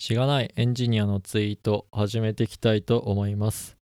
[0.00, 3.76] しがないエンジニアのツイート始めていきたいと思います。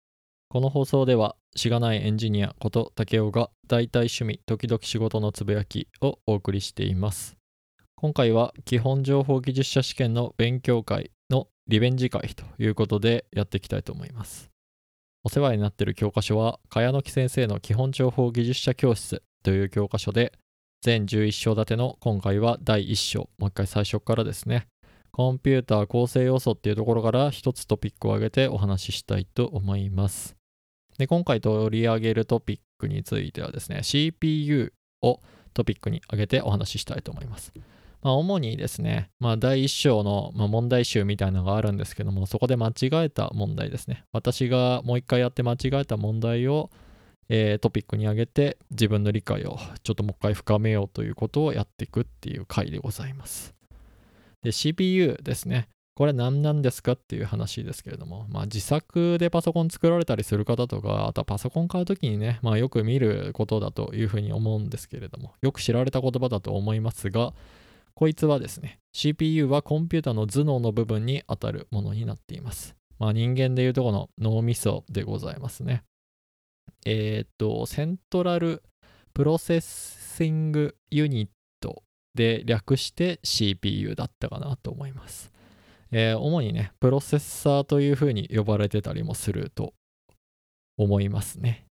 [0.48, 7.36] この放送ではしがないエンジニアこと竹雄が大体趣味時々仕事のつぶやきをお送りしています。
[7.96, 14.50] 今回は基本情報技術者試験の勉強会のリベンジ会ということでやっていきたいと思います。
[15.24, 20.32] お世話になっている教科書は茅野木先生の基本情報技術者教室という教科書で
[20.80, 24.68] 全11章立ての今回は第1章もう一回最初からですね
[25.14, 30.34] コンピューター構成要素っていうところから一つトピックを挙げてお話ししたいと思います。
[30.98, 34.72] で今回取り上げるトピックについてはですね CPU
[35.02, 35.20] を
[35.54, 37.52] トピックに挙げてお話ししたいと思います。
[38.02, 46.70] まあ、主にですね、まあ、第1章の、問題集みたいなのがあるんですけどもそこで間違えた問題ですね私がもう一回やって間違えた問題を、
[47.30, 53.53] えートピックに挙げて自分の理解をちょっともう一回深めようということをやっていくっていう回でございます。
[54.44, 55.68] で CPU ですね。
[55.96, 67.32] これ何なんですかっていう話ですけれども、まあ、自作でパソコン作られたりする方とか、あとはパソコン買うときにね、まあ、よく見ることだというふうに思うんですけれども、よく知られた言葉だと思いますが、
[67.94, 72.74] こいつはですね、CPU はコンピュータの頭脳の部分に当たるものになっています。
[72.98, 75.84] まあ、人間でいうとこの脳みそでございますね。
[76.86, 78.64] えーっと、セントラル
[79.14, 79.60] プロセッ
[80.16, 81.32] シングユニット
[82.14, 85.32] で略して CPU だったかなと思います。
[85.90, 89.74] えー主にね、プロセッサーというふうに呼ばれてたりもすると
[90.76, 91.66] 思いますね。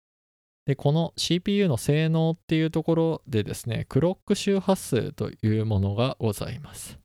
[0.67, 6.99] で、この CPU の性能っていうところでですね、クロック周波数というものがございます。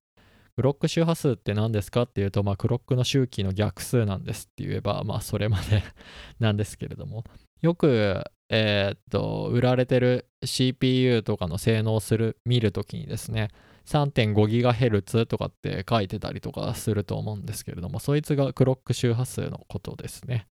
[0.55, 5.83] クロック周波数って何ですかっていうと、まあ、クロックの周期の逆数なんですって言えば、まあ、それまで
[6.39, 7.23] なんですけれども、
[7.61, 13.49] よく、えーっと、売られてる CPU とかの性能する、見るときにですね、
[13.85, 20.47] 3.5GHz とかって書いてたりとかすると思うんですけれども、そいつがクロック周波数のことですね。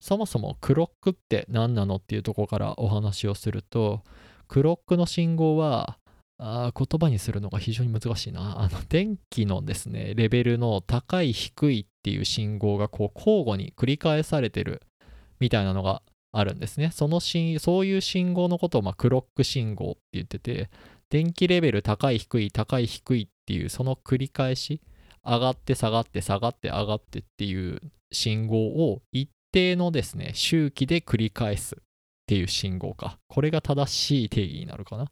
[0.00, 4.02] そもそもクロックって何なのっていうとこからお話をすると、
[4.46, 5.98] クロックの信号は、
[6.40, 8.60] あ言葉にするのが非常に難しいな。
[8.60, 14.82] あの電気のですね、レベルの高い低いっていう信号がこう交互に繰り返されてる
[15.40, 16.00] みたいなのが
[16.32, 16.90] あるんですね。
[16.92, 20.70] そのしそういう信号のことをまあクロック信号って言ってて、
[21.10, 24.80] 電気レベル高い低い高い低いっていうその繰り返し、
[25.24, 27.80] 上がって下がって下がって上がってっていう
[28.12, 31.78] 信号を一定のですね、周期で繰り返すっ
[32.26, 33.18] ていう信号か。
[33.28, 35.10] これが正しい定義になるかな。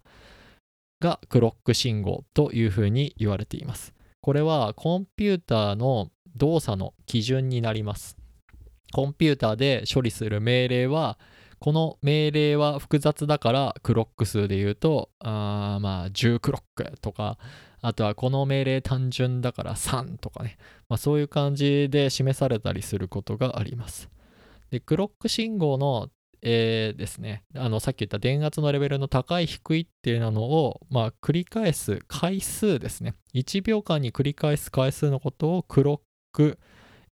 [1.00, 3.94] がクロック信号というふうに言われています。
[4.20, 8.16] これはコンピューターの動作の基準になります。
[8.92, 11.18] コンピューターで処理する命令は、
[11.58, 17.38] この命令は複雑だからクロック数で言うと、あまあ10クロックとか、
[17.80, 20.58] あとはこの命令単純だから3とかね、
[20.88, 24.08] まあ、そういう感じで示されたりすることがあります。
[24.70, 26.08] で、クロック信号の
[26.42, 33.14] えーですね、あのさっき言った電圧のレベルの高い低いっていうのを、まあ、繰り返す回数ですね。
[33.34, 36.00] 1秒間に繰り返す回数のことをクロッ
[36.32, 36.58] ク、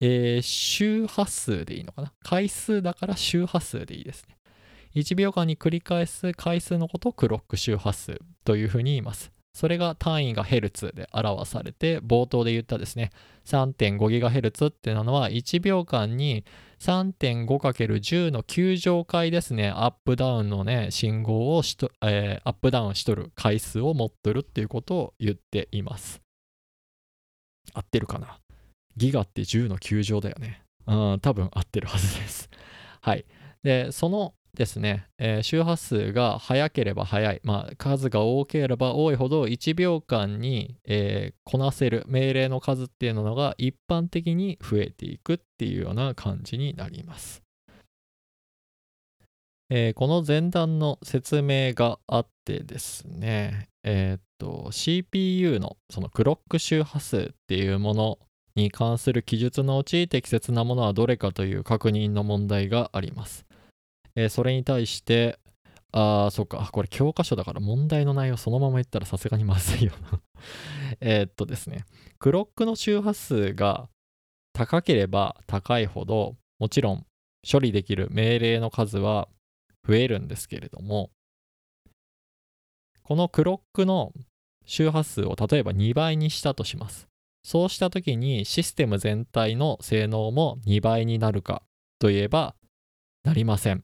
[0.00, 2.12] えー周波数でいいのかな？
[2.22, 4.36] 回数だから周波数でいいですね。
[4.94, 9.30] 1秒間に繰り返す回数のことをクロック周波数というふうに言います。
[9.52, 13.10] それが単位がヘルツで表されて、冒頭で言ったですね、
[13.46, 16.44] 3.5GHz っていうのは1秒間に
[16.78, 26.20] 3.5×10 の9乗回ですね、アップダウンのね、信号をしと、えーアップダウンしとる回数を持っとるっていうことを言っています。
[27.74, 28.38] 合ってるかな？
[28.96, 30.62] ギガって10の9乗だよね。
[30.86, 32.50] うん、多分合ってるはずです。
[33.00, 33.24] はい。
[33.62, 47.42] で、そのですね、えー周波数が速ければ速い、まあ、数が多ければ多いほど1秒間に、えーこなせる命令の数っていうのが一般的に増えていくっていうような感じになります。
[49.70, 58.18] えーこの前段の説明があってですね、えーっと CPU のそのクロック周波数っていうもの
[58.54, 63.46] に関する記述のうち適切なものはどれかという確認の問題があります。
[64.16, 65.38] えーそれに対して、
[65.92, 70.20] ああ、そっか、これ教科書だから問題の内容そのまま言ったらさすがにまずいよな。
[71.00, 71.84] えっとですね、
[72.18, 73.88] クロックの周波数が
[74.52, 77.06] 高ければ高いほど、もちろん
[77.50, 79.28] 処理できる命令の数は
[79.86, 81.10] 増えるんですけれども、
[83.02, 84.12] このクロックの
[84.66, 87.09] 周波数を例えば2倍にしたとします。
[87.42, 91.62] そうしたときにシステム全体の性能も2倍になるか
[91.98, 92.54] といえば
[93.24, 93.80] なりませんっ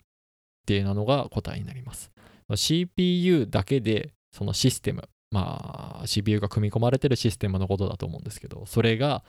[0.66, 2.10] ていうのが答えになります。
[2.54, 9.24] CPU だけでそのシステム、まあ CPU が組み込まれてるシステムのことだと思うんですけど、それが、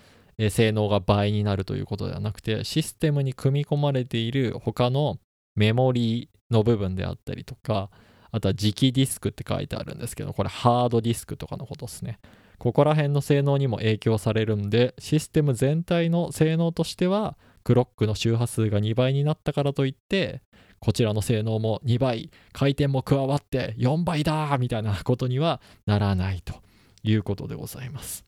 [0.49, 5.17] 性能が倍になるということではなくてシステムに組み込まれている他の
[5.55, 7.89] メモリーの部分であったりとか
[8.29, 12.19] あとは磁気ディスクって書いてあるんですけどこれハードディスクとかのことですね
[12.57, 20.41] ここら辺の性能にも影響されるんでシステム全体の性能としてはクロックの周波数が2倍になったからといって
[20.79, 26.55] こちらの性能も2倍回転も加わって4倍だみたいな ことにはならないと
[27.03, 28.25] いうことでございます。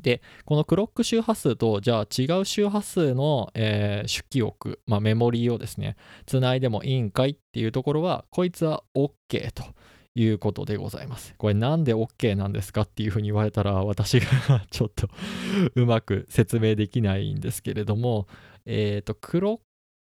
[0.00, 9.64] でこのクロック周波数とじゃあ違う周波数の、えー、主記憶、まあ、メモリーをですねつないでもいいんかいっていうところはこいつは OK と
[10.20, 11.34] いうことでございます。
[11.38, 15.08] これなんで OK なんですかっていうふうに言われたら私がちょっと
[15.74, 18.26] うまく説明できないんですけれども、
[18.66, 19.58] えっ、ー、と、クロッ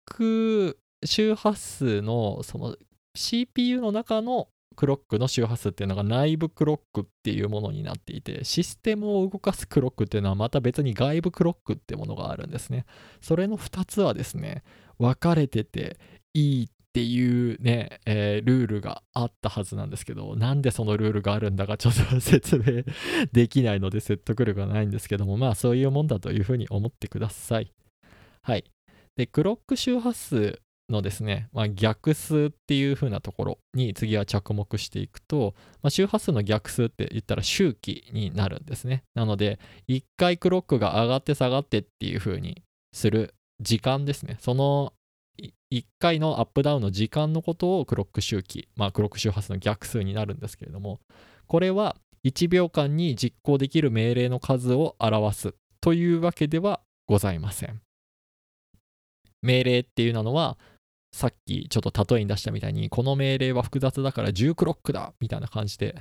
[0.05, 2.75] ク周波数のその
[3.15, 12.85] CPU の中のクロックの周波数っていうのが内部クロックっていうものになっていてシステムを動かすクロックっていうのはまた別に外部クロックってものがあるんですね
[13.21, 14.63] それの2つはですね
[14.97, 15.97] 分かれてて
[16.33, 22.83] いいっていうね、えー、ルールがあったはずなんですけど、なんでそのルールがあるんだかちょっと説明
[23.31, 27.71] できないので説得力がないんですけども、まあそういうもんだというふうに思ってください。
[28.43, 28.65] はい。
[29.15, 39.03] で、クロック周波数のですね、まあ、逆数っていう風なところに次は着目していくと、まあ、周波数の逆数って言ったら周期になるんですね。
[39.15, 42.61] なので、1回クロックが上がって下がってっていう風に
[42.93, 44.37] する時間ですね。
[44.39, 44.93] その
[45.39, 50.99] 1回のアップダウンの時間のことをクロック周期、まあ、クロック周波数の逆数になるんですけれども、
[51.47, 51.95] これは
[52.25, 57.81] 1秒間に実行できる命令の数を表すというわけではございません。
[59.41, 60.57] 命令っていうのは、
[61.11, 65.95] さっきちょっと例えに出したみたいに、この命令は複雑だから10クロックだみたいな感じで、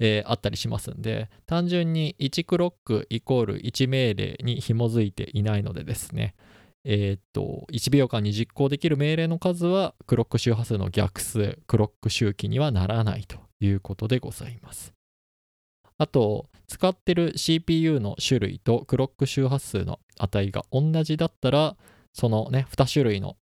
[0.00, 6.34] えー、あったりしますんで、単純に1クロックイコール1命令に紐づいていないのでですね、
[6.84, 14.92] えー、っと、1秒間に実行できる命令の数はクロック周波数の逆数、クロック周期にはならないということでございます。
[15.98, 21.76] あと、使ってる CPU の種類とクロック周波数の値が同じだったら、
[22.12, 23.36] そのね、2種類の、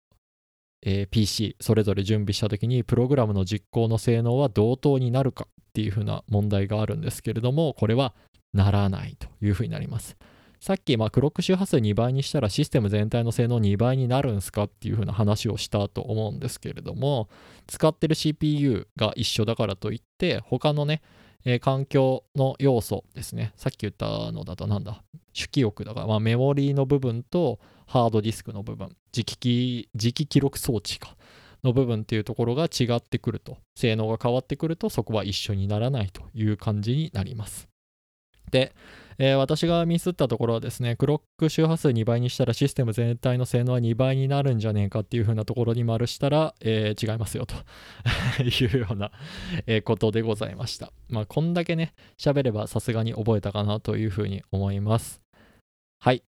[0.82, 8.14] えー、PC それぞれ準備した時にプログラムの実行の性能は同等になるかっていうふうな問題があるんですけれども、これは
[8.52, 10.17] ならないというふうになります。
[10.61, 17.29] さっき、まあ、クロック周波数2倍にしたらシステム全体の性能2倍になるんすかっていう風な話をしたと思うんですけれども、
[17.67, 21.03] 使ってる CPU が一緒だからといって、他のね、
[21.45, 23.53] えー、環境の要素ですね。
[23.57, 31.17] さっき言ったのだとなんだ、主記憶だから、まあ、メモリーの部分とハードディスクの部分、磁気磁気記録装置か。
[31.65, 37.69] の部分っていうところが違ってくると、性能が変わってくると、そこは一緒にならないという感じになります。
[38.50, 38.75] で、
[39.21, 47.56] えー、私がミスったところはですね、クロック周波数2倍にしたらシステム全体の性能は2倍になるんじゃねえかっていう風なところに丸したら、えー、違いますよと
[48.43, 49.11] いうような、
[49.67, 50.93] え、ことでございました。
[51.09, 55.21] まあ、こんだけね、喋ればさすがに覚えたかなという風に思います。
[56.00, 56.23] はい。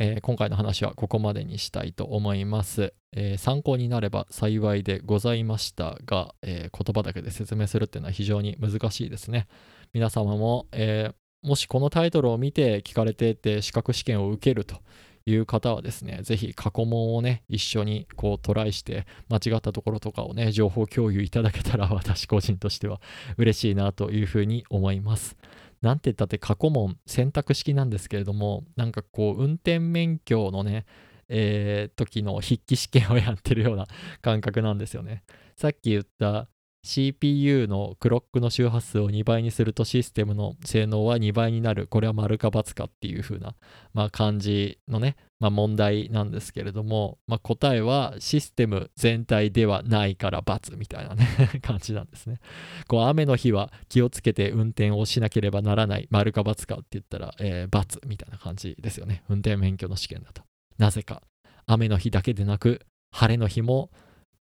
[0.00, 9.48] えー、今回の話はここまでにしたいと思います、えー、参考になれば幸いでございましたが、えー、言葉だけで説明するっていうのは非常に難しいですね。
[9.92, 11.10] 皆様も、え
[11.42, 14.76] もしこのタイトルを見て聞かれてて資格試験を受けると
[15.24, 23.00] いう方はですね、ぜひ過去問をね、一緒にこうトライして間違ったところとかをね、情報共有いただけたら私個人としては
[23.36, 25.36] 嬉しいなというふうに思います。
[25.82, 30.86] なんて言ったって過去問選択式なんですけれども、なんかこう運転免許のね、
[31.28, 33.86] えー、時の筆記試験をやってるような
[34.22, 35.22] 感覚なんですよね。
[35.56, 36.48] さっき言った
[36.84, 41.86] CPU のクロックの周波数を2倍にするとシステムの性能は2倍になる。
[41.86, 43.54] これは丸か×かっていう風な、
[43.94, 51.26] まあ、感じのね、まあ、問題なんですけれども、まあ、答えはシステム全体ではないから×みたいなね
[51.62, 52.40] 感じなんですね。
[52.86, 56.06] こう雨の日は気をつけて運転をしなければならない。
[56.10, 59.24] 丸か×かって言ったら、えー、×みたいな感じですよね。
[59.28, 60.42] 運転免許の試験だと。
[60.78, 61.22] なぜか。
[61.66, 62.80] 雨の日だけでなく、
[63.12, 63.90] 晴れの日も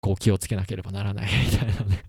[0.02, 2.04] こう気をつけなければならないみたいなね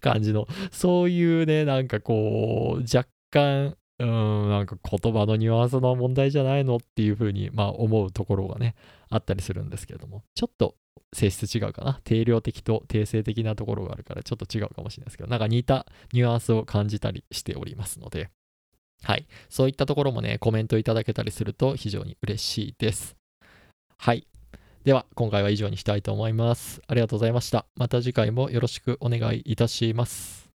[0.00, 8.74] 感じの、そういうね、なんかこう、若干、うん、なんか言葉のニュアンスの問題じゃないのっていうふうに、まあ思うところがね、
[9.10, 10.74] あったりするんですけれども、ちょっと
[11.12, 12.00] 性質違うかな。
[12.04, 18.30] 定量的と定性的なところがあるからちょっと違うかもしれないですけど、なんか似たニュアンスを感じたりしておりますので、
[19.02, 19.26] はい。
[19.48, 23.16] そういったところもね、コメントいただけたりすると非常に嬉しいです。
[23.98, 24.26] はい。
[24.84, 26.80] では、今回は以上にしたいと思います。
[26.86, 27.66] ありがとうございました。
[27.76, 30.49] また次回もよろしくお願いいたします。